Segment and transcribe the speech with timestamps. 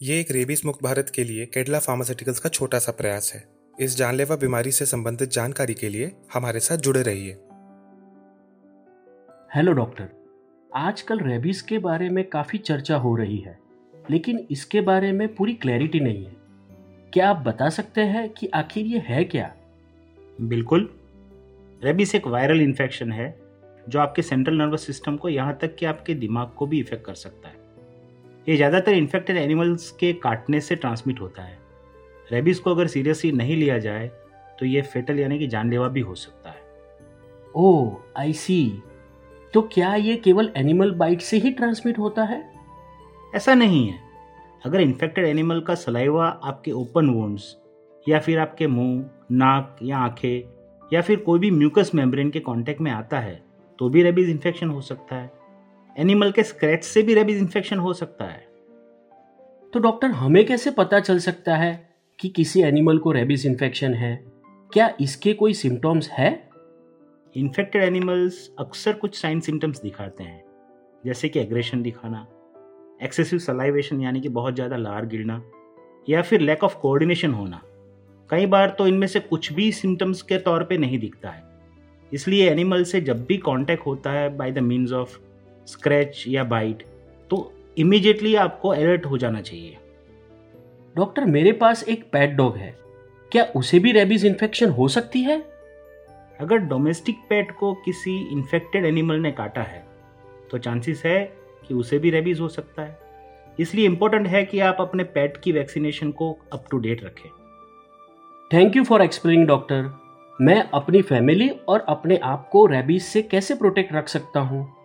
[0.00, 3.42] ये एक रेबीज मुक्त भारत के लिए केडला फार्मास्यूटिकल्स का छोटा सा प्रयास है।
[3.78, 7.32] इस जानलेवा बीमारी से संबंधित जानकारी के लिए हमारे साथ जुड़े रहिए।
[9.54, 10.08] हेलो डॉक्टर
[10.70, 13.58] आजकल रेबीज के बारे में काफ़ी चर्चा हो रही है
[14.10, 16.36] लेकिन इसके बारे में पूरी क्लैरिटी नहीं है।
[17.12, 19.52] क्या आप बता सकते हैं कि आखिर ये है क्या?
[20.40, 20.88] बिल्कुल।
[21.82, 23.34] रेबीज एक वायरल इन्फेक्शन है
[23.88, 27.14] जो आपके सेंट्रल नर्वस सिस्टम को यहाँ तक कि आपके दिमाग को भी इफ़ेक्ट कर
[27.16, 27.55] सकता है।
[28.46, 31.58] ये ज़्यादातर इन्फेक्टेड एनिमल्स के काटने से ट्रांसमिट होता है।
[32.28, 34.06] रेबीज को अगर सीरियसली नहीं लिया जाए
[34.58, 36.64] तो ये फेटल यानी कि जानलेवा भी हो सकता है।
[37.54, 38.82] ओ आई सी
[39.54, 42.42] तो क्या ये केवल एनिमल बाइट से ही ट्रांसमिट होता है?
[43.32, 43.98] ऐसा नहीं है।
[44.64, 47.54] अगर इन्फेक्टेड एनिमल का सलाइवा आपके ओपन वोन्स
[48.06, 52.80] या फिर आपके मुँह नाक या आँखें या फिर कोई भी म्यूकस मेम्ब्रेन के कांटेक्ट
[52.80, 53.40] में आता है
[53.78, 55.30] तो भी रेबीज इन्फेक्शन हो सकता है।
[55.96, 58.44] एनिमल के स्क्रैच से भी रेबीज इन्फेक्शन हो सकता है।
[59.72, 64.14] तो डॉक्टर हमें कैसे पता चल सकता है कि किसी एनिमल को रेबीज इन्फेक्शन है?
[64.72, 66.30] क्या इसके कोई सिम्टम्स है?
[67.34, 70.42] इन्फेक्टेड एनिमल्स अक्सर कुछ साइन सिम्टम्स दिखाते हैं
[71.04, 72.26] जैसे कि एग्रेशन दिखाना
[73.02, 75.42] एक्सेसिव सलाइवेशन यानी कि बहुत ज़्यादा लार गिरना
[76.08, 77.60] या फिर लैक ऑफ़ कोऑर्डिनेशन होना।
[78.30, 81.42] कई बार तो इनमें से कुछ भी सिम्टम्स के तौर पे नहीं दिखता है।
[82.12, 85.18] इसलिए एनिमल से जब भी कांटेक्ट होता है by the means of
[85.66, 86.82] scratch या बाइट
[87.30, 89.76] तो इमीडिएटली आपको अलर्ट हो जाना चाहिए।
[90.96, 92.74] डॉक्टर मेरे पास एक पैट डॉग है।
[93.32, 95.38] क्या उसे भी रेबीज इन्फेक्शन हो सकती है?
[96.40, 99.84] अगर डोमेस्टिक पेट को किसी इन्फेक्टेड एनिमल ने काटा है
[100.50, 101.20] तो चांसेस है
[101.68, 102.98] कि उसे भी रेबीज हो सकता है।
[103.58, 107.28] इसलिए इम्पोर्टेंट है कि आप अपने पेट की वैक्सीनेशन को अप टू डेट रखें।
[108.50, 109.90] Thank you for explaining doctor
[110.38, 114.75] मैं अपनी फैमिली और अपने आप को रेबीज से कैसे प्रोटेक्ट रख सकता हूँ?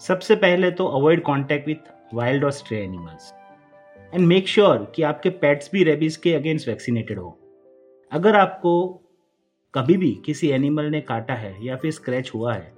[0.00, 3.32] सबसे पहले तो अवॉइड कांटेक्ट विथ वाइल्ड और stray animals
[4.14, 7.36] and make sure कि आपके पेट्स भी रेबीज के अगेंस्ट वैक्सीनेटेड हो।
[8.12, 8.72] अगर आपको
[9.74, 12.72] कभी भी किसी एनिमल ने काटा है या फिर स्क्रैच हुआ है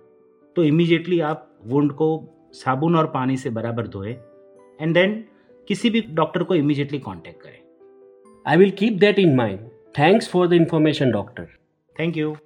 [0.56, 2.08] तो इमीजिएटली आप वुंड को
[2.54, 4.12] साबुन और पानी से बराबर धोए
[4.80, 5.24] एंड देन
[5.68, 7.58] किसी भी डॉक्टर को इमीजिएटली कांटेक्ट करें।
[8.46, 9.68] I will keep that in mind
[9.98, 11.48] thanks for the information doctor
[11.96, 12.36] thank you